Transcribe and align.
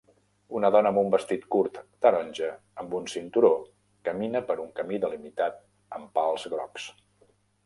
Una 0.59 0.69
dona 0.75 0.91
amb 0.93 1.01
un 1.01 1.09
vestit 1.15 1.43
curt 1.55 1.77
taronja 2.05 2.49
amb 2.85 2.95
un 3.01 3.05
cinturó 3.17 3.53
camina 4.09 4.43
per 4.49 4.57
un 4.65 4.73
camí 4.81 5.01
delimitat 5.05 5.61
amb 6.01 6.11
pals 6.19 6.49
grocs 6.57 6.89